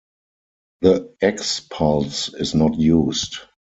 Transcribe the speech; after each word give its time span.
The 0.81 1.13
X 1.21 1.59
pulse 1.59 2.33
is 2.33 2.55
not 2.55 2.73
used. 2.79 3.37